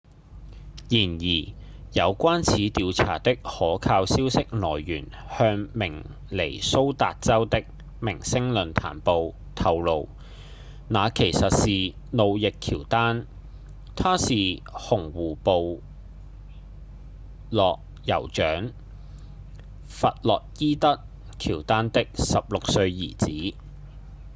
[0.89, 1.53] 然而
[1.93, 5.05] 有關此調查的可靠消息來源
[5.37, 7.59] 向明尼蘇達州的
[7.99, 10.09] 《明星論壇報》透露
[10.87, 13.27] 那其實是路易·喬丹
[13.95, 15.83] 他是紅湖部
[17.51, 18.71] 落酋長
[19.87, 20.99] 弗洛伊德·
[21.39, 23.55] 喬丹的16歲兒子